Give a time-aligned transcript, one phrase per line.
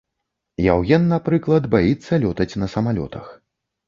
[0.67, 3.29] Яўген, напрыклад, баіцца лётаць на самалётах.